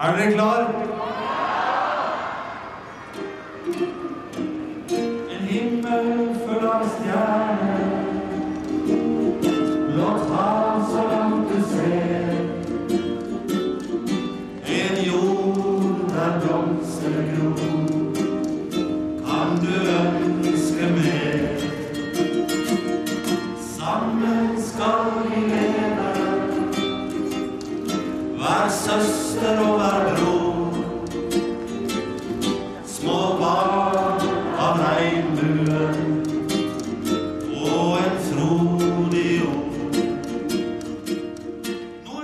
[0.00, 0.66] Er dere klar?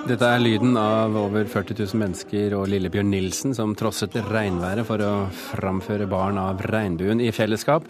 [0.06, 5.02] Dette er lyden av over 40 000 mennesker og Lillebjørn Nilsen som trosset regnværet for
[5.02, 7.88] å framføre barn av regnbuen i fellesskap.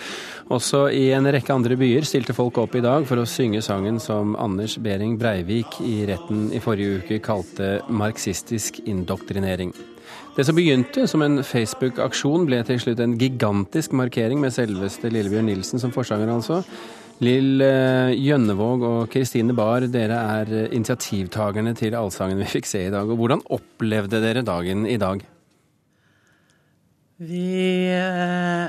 [0.48, 4.01] Også i en rekke andre byer stilte folk opp i dag for å synge sangen
[4.01, 9.77] som Anders Behring Breivik i retten i forrige uke kalte marxistisk indoktrinering.
[10.38, 15.52] Det som begynte som en Facebook-aksjon, ble til slutt en gigantisk markering med selveste Lillebjørn
[15.52, 16.62] Nilsen som forsanger, altså.
[17.24, 22.82] Lill eh, Gjønnevåg og Kristine Bahr, dere er eh, initiativtakerne til allsangen vi fikk se
[22.84, 23.09] i dag.
[23.09, 25.22] Og hvordan opplevde dere dagen i dag?
[27.24, 27.46] Vi
[27.88, 28.68] eh,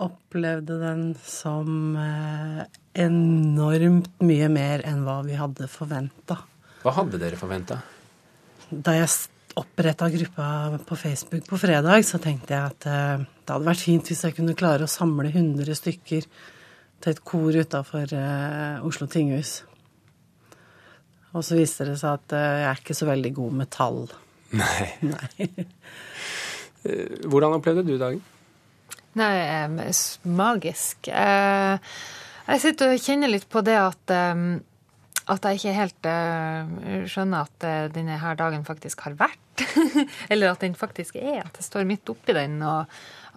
[0.00, 2.64] opplevde den som eh,
[3.04, 6.40] enormt mye mer enn hva vi hadde forventa.
[6.80, 7.82] Hva hadde dere forventa?
[8.70, 9.12] Da jeg
[9.56, 10.48] oppretta gruppa
[10.88, 14.40] på Facebook på fredag, så tenkte jeg at eh, det hadde vært fint hvis jeg
[14.40, 16.24] kunne klare å samle 100 stykker
[17.02, 19.60] til et kor utafor eh, Oslo tinghus.
[21.36, 24.00] Og så viste det seg at eh, jeg er ikke så veldig god med tall.
[24.56, 24.86] Nei.
[25.12, 25.48] Nei.
[26.86, 28.22] Eh, Hvordan opplevde du dagen?
[29.16, 29.32] Nei,
[30.28, 31.08] magisk.
[31.08, 31.92] Eh,
[32.46, 34.16] jeg sitter og kjenner litt på det at
[35.26, 36.06] at jeg ikke helt
[37.10, 39.64] skjønner at denne her dagen faktisk har vært.
[40.30, 42.60] Eller at den faktisk er, at jeg står midt oppi den.
[42.62, 42.86] Og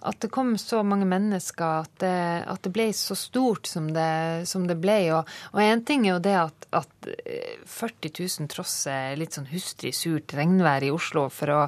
[0.02, 4.46] at det kom så mange mennesker, at det, at det ble så stort som det,
[4.48, 4.98] som det ble.
[5.16, 9.50] Og, og en ting er jo det at, at eh, 40 000 trosser litt sånn
[9.50, 11.60] hustrig surt regnvær i Oslo for å,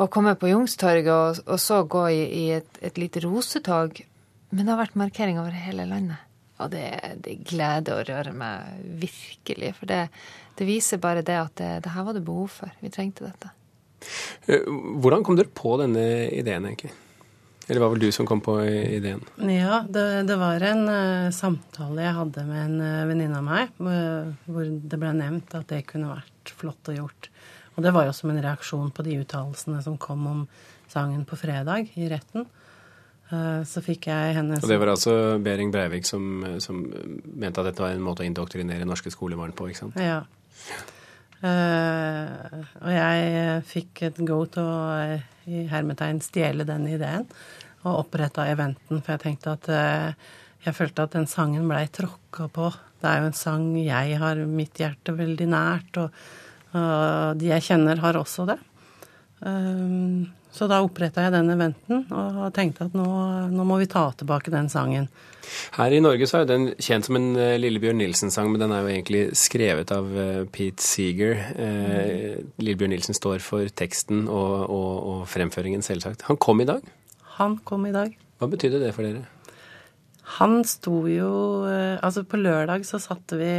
[0.00, 4.00] å komme på Jungstorget og, og så gå i, i et, et lite rosetog.
[4.50, 6.26] Men det har vært markering over hele landet.
[6.60, 6.88] Og det,
[7.24, 9.74] det gleder å røre meg virkelig.
[9.78, 10.02] For det,
[10.56, 12.72] det viser bare det at det, det her var det behov for.
[12.80, 13.52] Vi trengte dette.
[14.48, 14.64] Eh,
[15.00, 16.92] Hvordan kom dere på denne ideen, egentlig?
[17.70, 19.22] Eller var vel du som kom på ideen?
[19.46, 23.70] Ja, det, det var en uh, samtale jeg hadde med en uh, venninne av meg,
[23.78, 27.30] uh, hvor det ble nevnt at det kunne vært flott å gjort.
[27.76, 30.42] Og det var jo som en reaksjon på de uttalelsene som kom om
[30.90, 32.48] sangen på fredag i retten.
[33.30, 37.68] Eh, så fikk jeg hennes Og det var altså Behring Breivik som, som mente at
[37.68, 40.00] dette var en måte å indoktrinere norske skolebarn på, ikke sant?
[40.02, 40.24] Ja.
[41.40, 47.24] Eh, og jeg fikk et go til å eh, i hermetegn stjele den ideen
[47.80, 50.32] og oppretta eventen, for jeg tenkte at uh,
[50.66, 52.66] jeg følte at den sangen blei tråkka på.
[53.00, 56.18] Det er jo en sang jeg har mitt hjerte veldig nært, og,
[56.76, 58.58] og de jeg kjenner, har også det.
[59.40, 63.06] Um, så da oppretta jeg den eventen og tenkte at nå,
[63.52, 65.06] nå må vi ta tilbake den sangen.
[65.74, 68.84] Her i Norge så er den kjent som en eh, Lillebjørn Nilsen-sang, men den er
[68.84, 71.40] jo egentlig skrevet av eh, Pete Seeger.
[71.56, 72.50] Mm.
[72.62, 76.26] Lillebjørn Nilsen står for teksten og, og, og fremføringen, selvsagt.
[76.30, 76.86] Han kom i dag.
[77.40, 78.14] Han kom i dag.
[78.40, 79.26] Hva betydde det for dere?
[80.38, 81.30] Han sto jo
[81.66, 83.50] eh, Altså, på lørdag så satte vi,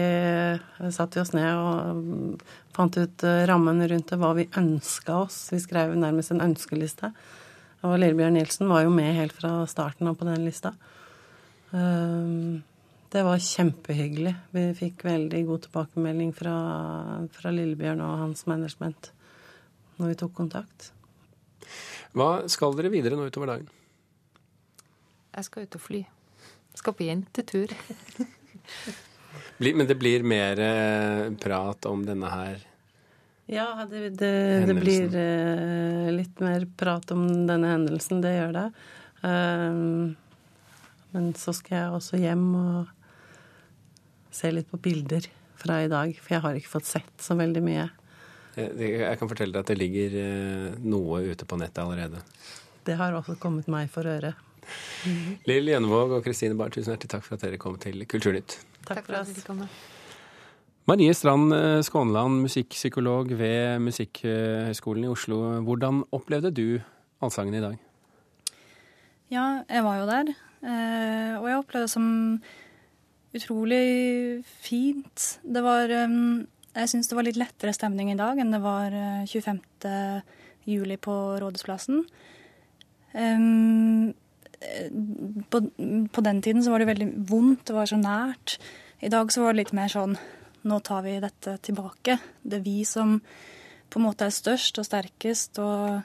[0.94, 2.34] satte vi oss ned og mm,
[2.76, 5.44] fant ut eh, rammen rundt det, hva vi ønska oss.
[5.52, 7.12] Vi skrev nærmest en ønskeliste.
[7.82, 10.76] Og Lillebjørn Nilsen var jo med helt fra starten av på den lista.
[11.72, 12.62] Um,
[13.12, 14.32] Det var kjempehyggelig.
[14.56, 16.54] Vi fikk veldig god tilbakemelding fra,
[17.36, 19.10] fra Lillebjørn og hans management
[19.98, 20.92] når vi tok kontakt.
[22.16, 23.68] Hva skal dere videre nå utover dagen?
[25.36, 26.02] Jeg skal ut og fly.
[26.74, 27.74] Skal på jentetur.
[29.62, 32.64] Men det blir mer eh, prat om denne her
[33.52, 34.32] Ja, det, det,
[34.68, 38.22] det blir uh, litt mer prat om denne hendelsen.
[38.24, 38.66] Det gjør det.
[39.22, 40.16] Um,
[41.12, 42.94] men så skal jeg også hjem og
[44.32, 45.28] se litt på bilder
[45.60, 46.14] fra i dag.
[46.16, 47.90] For jeg har ikke fått sett så veldig mye.
[48.56, 52.24] Jeg, jeg kan fortelle deg at det ligger uh, noe ute på nettet allerede.
[52.88, 54.32] Det har også kommet meg for øre.
[55.50, 58.60] Lill Gjennevåg og Kristine Barth, tusen hjertelig takk for at dere kom til Kulturnytt.
[58.88, 59.34] Takk for at oss.
[59.38, 59.64] du kom.
[60.90, 65.38] Marie Strand Skåneland, Skånland, musikkpsykolog ved Musikkhøgskolen i Oslo.
[65.66, 66.66] Hvordan opplevde du
[67.22, 67.78] allsangen i dag?
[69.32, 70.32] Ja, jeg var jo der.
[70.66, 72.42] eh, Og jeg opplevde det som
[73.34, 75.40] utrolig fint.
[75.44, 76.18] Det var eh,
[76.76, 79.62] Jeg syns det var litt lettere stemning i dag enn det var eh, 25.
[80.68, 82.04] juli på Rådhusplassen.
[83.14, 84.14] Um,
[85.50, 85.62] på,
[86.12, 88.58] på, den tiden så var det veldig vondt, det var så nært.
[89.02, 90.18] I dag så var det litt mer sånn
[90.62, 92.20] nå tar vi dette tilbake.
[92.42, 93.18] Det er vi som
[93.92, 95.58] på en måte er størst og sterkest.
[95.64, 96.02] Og,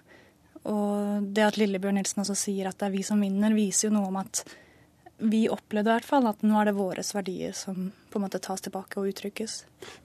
[0.73, 3.99] og det at Lillebjørn Nilsen også sier at det er vi som vinner, viser jo
[3.99, 4.47] noe om at
[5.17, 8.41] vi opplevde i hvert fall at nå er det våre verdier som på en måte
[8.43, 9.59] tas tilbake og uttrykkes.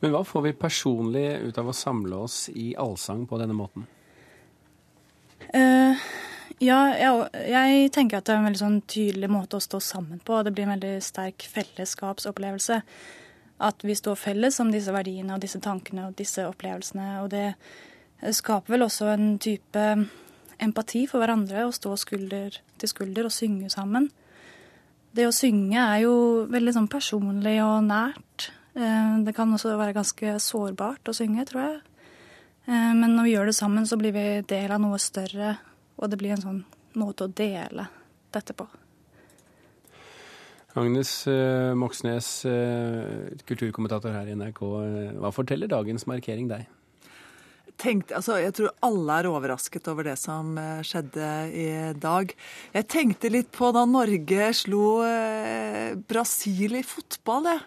[0.03, 3.87] Men hva får vi personlig ut av å samle oss i allsang på denne måten?
[5.51, 5.99] Uh,
[6.59, 10.21] ja, jeg, jeg, tenker at det er en veldig sånn tydelig måte å stå sammen
[10.25, 10.41] på.
[10.43, 12.81] Det blir en veldig sterk fellesskapsopplevelse.
[13.61, 17.21] At vi står felles om disse verdiene og disse tankene og disse opplevelsene.
[17.21, 17.51] Og det
[18.35, 19.85] skaper vel også en type
[20.61, 24.09] empati for hverandre å stå skulder til skulder og synge sammen.
[25.11, 26.15] Det å synge er jo
[26.51, 28.51] veldig sånn personlig og nært.
[28.73, 31.81] Eh, det kan også være ganske sårbart å synge, tror jeg.
[32.69, 35.57] Eh, men når vi gjør det sammen, så blir vi del av noe større
[36.01, 36.61] og det blir en sånn
[36.99, 37.87] måte å dele
[38.33, 38.67] dette på.
[40.79, 44.61] Agnes uh, Moxnes, uh, kulturkommentator her i NRK.
[44.61, 46.69] Uh, hva forteller dagens markering deg?
[47.81, 50.53] Tenkt, altså, jeg tror alle er overrasket over det som
[50.85, 51.67] skjedde i
[51.97, 52.29] dag.
[52.75, 54.99] Jeg tenkte litt på da Norge slo
[56.11, 57.63] Brasil i fotball, jeg.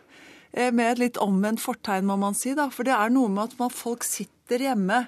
[0.70, 2.52] Med et litt omvendt fortegn, må man si.
[2.54, 2.68] da.
[2.70, 5.00] For det er noe med at man, folk sitter hjemme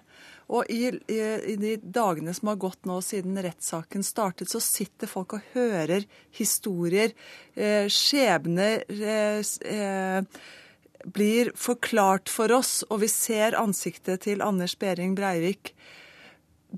[0.46, 1.18] og i, i,
[1.52, 6.06] i, de dagene som har gått nå siden rettssaken startet, så sitter folk og hører
[6.38, 7.16] historier.
[7.54, 10.46] Eh, skjebner eh, eh,
[11.06, 15.74] blir forklart for oss, og vi ser ansiktet til Anders Behring Breivik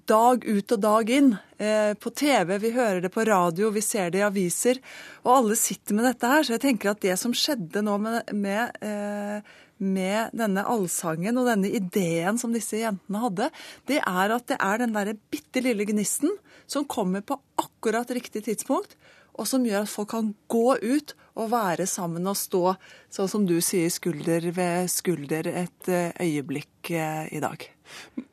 [0.06, 1.30] dag ut og dag inn.
[1.58, 4.80] Eh, på TV, vi hører det på radio, vi ser det i aviser.
[5.24, 6.44] Og alle sitter med dette her.
[6.44, 11.48] Så jeg tenker at det som skjedde nå med, med eh, med denne allsangen og
[11.48, 13.50] denne ideen som disse jentene hadde,
[13.90, 16.34] det er at det er den derre bitte lille gnisten
[16.68, 18.96] som kommer på akkurat riktig tidspunkt,
[19.38, 22.74] og som gjør at folk kan gå ut og være sammen og stå,
[23.14, 27.62] sånn som du sier, skulder ved skulder et eh, øyeblikk eh, i dag.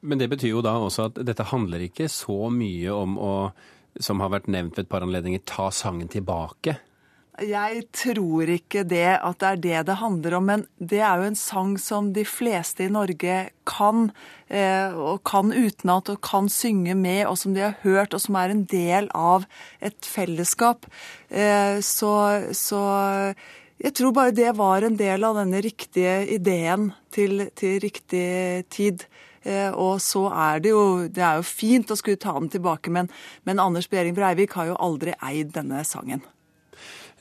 [0.02, 3.36] Men det betyr jo da også at dette handler ikke så mye om å,
[4.02, 6.80] som har vært nevnt ved et par anledninger, ta sangen tilbake.
[7.44, 11.28] Jeg tror ikke det at det er det det handler om, men det er jo
[11.28, 14.06] en sang som de fleste i Norge kan,
[14.48, 18.38] eh, og kan utenat og kan synge med, og som de har hørt, og som
[18.40, 19.44] er en del av
[19.84, 20.88] et fellesskap.
[21.28, 22.14] Eh, så,
[22.56, 22.82] så
[23.84, 29.04] jeg tror bare det var en del av denne riktige ideen til, til riktig tid.
[29.44, 32.90] Eh, og så er det jo Det er jo fint å skulle ta den tilbake,
[32.90, 33.12] men,
[33.44, 36.24] men Anders Behring Breivik har jo aldri eid denne sangen.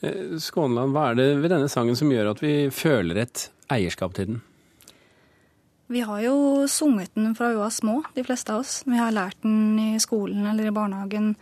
[0.05, 4.17] Eh, Skånland, hva er det ved denne sangen som gjør at vi føler et eierskap
[4.17, 4.43] til den?
[5.93, 8.83] Vi har jo sunget den fra vi var små, de fleste av oss.
[8.89, 11.35] Vi har lært den i skolen eller i barnehagen.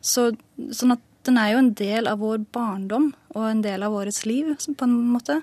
[0.00, 0.30] Så,
[0.72, 4.22] sånn at den er jo en del av vår barndom og en del av vårets
[4.28, 5.40] liv, på en måte.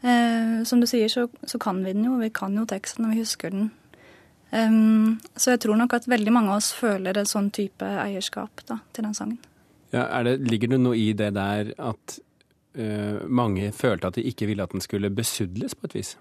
[0.00, 2.16] Eh, som du sier, så, så, kan vi den jo.
[2.22, 3.70] Vi kan jo teksten, og vi husker den.
[4.48, 8.62] Um, så jeg tror nok at veldig mange av oss føler et sånn type eierskap
[8.70, 9.40] da, til den sangen.
[9.94, 12.18] Ja, det, ligger det noe i det der at
[12.78, 16.14] uh, mange følte at de ikke ville at den skulle besudles på et vis?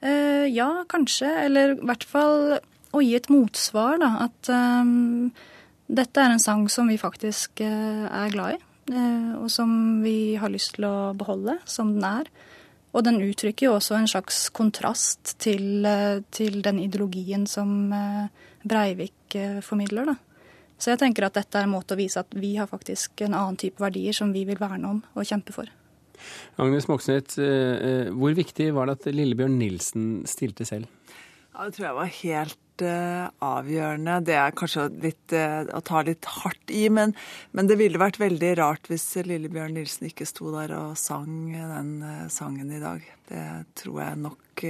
[0.00, 1.28] Uh, ja, kanskje.
[1.44, 2.58] Eller i hvert fall
[2.96, 4.14] å gi et motsvar, da.
[4.28, 5.28] At um,
[5.88, 8.64] dette er en sang som vi faktisk uh, er glad i.
[9.36, 12.30] og som vi har lyst til å beholde som den er.
[12.96, 15.84] Og den uttrykker jo også en slags kontrast til,
[16.32, 17.92] til den ideologien som
[18.64, 20.16] Breivik formidler, da.
[20.78, 23.34] Så jeg tenker at dette er en måte å vise at vi har faktisk en
[23.34, 25.70] annen type verdier som vi vil verne om og kjempe for.
[26.58, 30.88] Agnes Moxnes, eh, eh, hvor viktig var det at Lillebjørn Nilsen stilte selv?
[31.54, 34.20] Ja, Det tror jeg var helt uh, avgjørende.
[34.22, 37.14] Det er kanskje litt, uh, å ta litt hardt i, men,
[37.50, 41.90] men, det ville vært veldig rart hvis Lillebjørn Nilsen ikke sto der og sang den
[42.04, 43.02] uh, sangen i dag.
[43.26, 43.46] Det
[43.82, 44.62] tror jeg nok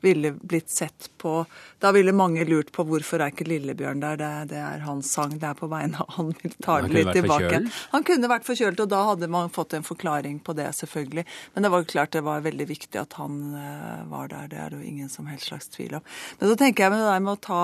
[0.00, 1.44] ville blitt sett på
[1.78, 5.36] Da ville mange lurt på hvorfor er ikke Lillebjørn der, det, det er hans sang,
[5.38, 7.60] det er på vegne av han vil ta det litt tilbake.
[7.92, 11.24] Han kunne vært forkjølt, og da hadde man fått en forklaring på det, selvfølgelig.
[11.54, 14.74] Men det var klart det var veldig viktig at han uh, var der, det er
[14.74, 16.06] det jo ingen som helst slags tvil om.
[16.40, 17.62] Men så tenker jeg med det der med å ta,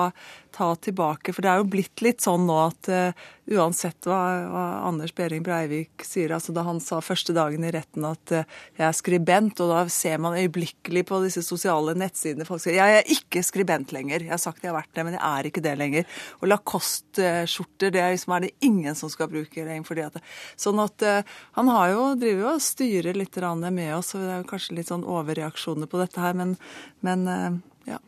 [0.55, 4.65] ta tilbake, for det er jo blitt litt sånn nå at uh, uansett hva, hva,
[4.87, 8.47] Anders Behring Breivik sier, altså da han sa første dagen i retten at uh,
[8.79, 12.77] jeg er skribent, og da ser man øyeblikkelig på disse sosiale nettsidene nettsidene folk sier
[12.79, 14.23] jeg er ikke skribent lenger.
[14.25, 16.07] Jeg har sagt jeg har vært det, men jeg er ikke det lenger.
[16.41, 19.85] Og Lacoste-skjorter det er, liksom, er det ingen som skal bruke lenger.
[19.85, 20.23] fordi at det,
[20.57, 24.31] Sånn at uh, han har jo, driver jo og styrer litt med oss, og det
[24.31, 26.55] er jo kanskje litt sånn overreaksjoner på dette her, men,
[27.01, 27.99] men uh, ja.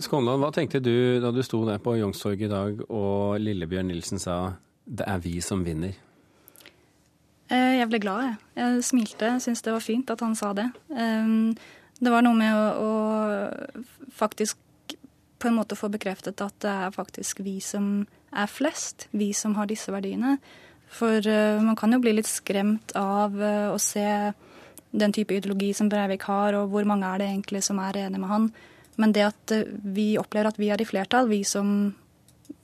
[0.00, 4.18] Skånland, hva tenkte du da du sto der på Youngstorget i dag og Lillebjørn Nilsen
[4.18, 5.94] sa 'det er vi som vinner'?
[7.52, 8.36] Eh, jeg ble glad, jeg.
[8.56, 9.24] Jeg smilte.
[9.24, 10.70] Jeg syntes det var fint at han sa det.
[12.00, 14.58] Det var noe med å, å faktisk
[15.38, 19.08] på en måte få bekreftet at det er faktisk vi som er flest.
[19.12, 20.38] Vi som har disse verdiene.
[20.94, 24.06] For uh, man kan jo bli litt skremt av uh, å se
[24.94, 28.22] den type ideologi som Breivik har, og hvor mange er det egentlig som er enig
[28.22, 28.48] med han.
[29.00, 31.90] Men det at uh, vi opplever at vi er i flertall, vi som,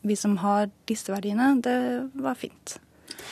[0.06, 1.76] vi som har disse verdiene, det
[2.22, 2.78] var fint.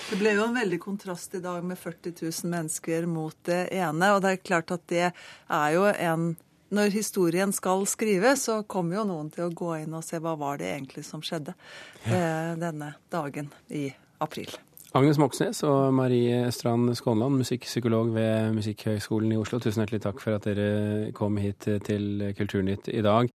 [0.09, 4.13] Det ble jo en veldig kontrast i dag med 40 000 mennesker mot det ene.
[4.15, 6.37] Og det er klart at det er jo en
[6.69, 10.35] Når historien skal skrives, så kommer jo noen til å gå inn og se hva
[10.37, 11.55] var det egentlig som skjedde
[12.05, 12.55] ja.
[12.61, 13.87] denne dagen i
[14.21, 14.53] april.
[14.97, 19.59] Agnes Moxnes og Marie Strand Skånland, musikkpsykolog ved Musikkhøgskolen i Oslo.
[19.61, 23.27] Tusen hjertelig takk for at dere kom hit til Kulturnytt i dag.